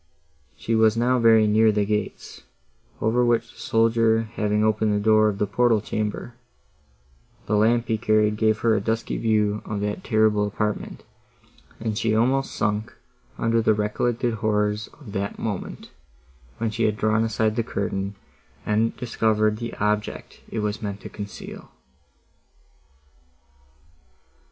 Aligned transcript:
She 0.57 0.73
was 0.73 0.97
now 0.97 1.19
very 1.19 1.45
near 1.45 1.71
the 1.71 1.85
gates, 1.85 2.41
over 3.01 3.23
which 3.23 3.53
the 3.53 3.59
soldier 3.59 4.23
having 4.33 4.63
opened 4.63 4.95
the 4.95 4.99
door 4.99 5.29
of 5.29 5.37
the 5.37 5.45
portal 5.45 5.79
chamber, 5.79 6.33
the 7.45 7.55
lamp 7.55 7.87
he 7.87 7.99
carried 7.99 8.35
gave 8.35 8.57
her 8.61 8.73
a 8.75 8.81
dusky 8.81 9.15
view 9.17 9.61
of 9.63 9.79
that 9.81 10.03
terrible 10.03 10.47
apartment, 10.47 11.03
and 11.79 11.95
she 11.99 12.15
almost 12.15 12.55
sunk 12.55 12.95
under 13.37 13.61
the 13.61 13.75
recollected 13.75 14.33
horrors 14.33 14.87
of 14.99 15.11
the 15.11 15.31
moment, 15.37 15.91
when 16.57 16.71
she 16.71 16.85
had 16.85 16.97
drawn 16.97 17.23
aside 17.23 17.55
the 17.55 17.61
curtain, 17.61 18.15
and 18.65 18.97
discovered 18.97 19.57
the 19.57 19.75
object 19.75 20.41
it 20.49 20.61
was 20.61 20.81
meant 20.81 20.99
to 21.01 21.09
conceal. 21.09 21.69